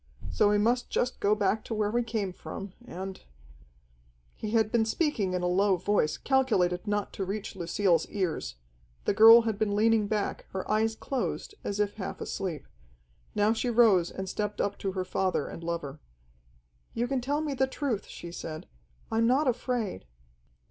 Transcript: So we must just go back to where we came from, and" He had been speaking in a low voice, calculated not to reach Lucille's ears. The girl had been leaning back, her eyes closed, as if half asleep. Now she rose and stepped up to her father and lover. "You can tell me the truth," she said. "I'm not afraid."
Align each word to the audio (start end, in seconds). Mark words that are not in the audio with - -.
So 0.31 0.49
we 0.49 0.57
must 0.57 0.89
just 0.89 1.19
go 1.19 1.35
back 1.35 1.63
to 1.65 1.75
where 1.75 1.91
we 1.91 2.01
came 2.01 2.33
from, 2.33 2.73
and" 2.83 3.21
He 4.41 4.49
had 4.49 4.71
been 4.71 4.83
speaking 4.83 5.33
in 5.33 5.43
a 5.43 5.47
low 5.47 5.77
voice, 5.77 6.17
calculated 6.17 6.87
not 6.87 7.13
to 7.13 7.23
reach 7.23 7.55
Lucille's 7.55 8.07
ears. 8.09 8.55
The 9.05 9.13
girl 9.13 9.41
had 9.43 9.59
been 9.59 9.75
leaning 9.75 10.07
back, 10.07 10.47
her 10.53 10.67
eyes 10.67 10.95
closed, 10.95 11.53
as 11.63 11.79
if 11.79 11.93
half 11.97 12.19
asleep. 12.19 12.65
Now 13.35 13.53
she 13.53 13.69
rose 13.69 14.09
and 14.09 14.27
stepped 14.27 14.59
up 14.59 14.75
to 14.79 14.93
her 14.93 15.05
father 15.05 15.47
and 15.47 15.63
lover. 15.63 15.99
"You 16.95 17.07
can 17.07 17.21
tell 17.21 17.41
me 17.41 17.53
the 17.53 17.67
truth," 17.67 18.07
she 18.07 18.31
said. 18.31 18.65
"I'm 19.11 19.27
not 19.27 19.47
afraid." 19.47 20.05